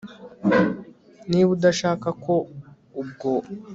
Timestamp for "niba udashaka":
1.29-2.07